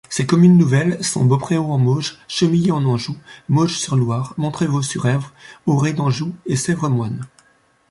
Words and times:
Ces 0.09 0.25
communes 0.25 0.57
nouvelles 0.57 0.97
sont 1.03 1.25
Beaupréau-en-Mauges, 1.25 2.17
Chemillé-en-Anjou, 2.27 3.17
Mauges-sur-Loire, 3.49 4.33
Montrevault-sur-Èvre, 4.37 5.31
Orée 5.67 5.93
d'Anjou 5.93 6.33
et 6.47 6.55
Sèvremoine. 6.55 7.27